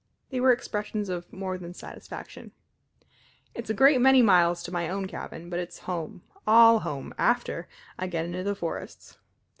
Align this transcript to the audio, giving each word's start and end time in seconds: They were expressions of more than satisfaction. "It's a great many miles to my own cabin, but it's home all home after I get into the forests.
They 0.31 0.39
were 0.39 0.51
expressions 0.51 1.09
of 1.09 1.31
more 1.31 1.59
than 1.59 1.75
satisfaction. 1.75 2.53
"It's 3.53 3.69
a 3.69 3.73
great 3.75 4.01
many 4.01 4.23
miles 4.23 4.63
to 4.63 4.71
my 4.71 4.89
own 4.89 5.07
cabin, 5.07 5.47
but 5.47 5.59
it's 5.59 5.77
home 5.85 6.23
all 6.47 6.79
home 6.79 7.13
after 7.19 7.67
I 7.99 8.07
get 8.07 8.25
into 8.25 8.41
the 8.41 8.55
forests. 8.55 9.19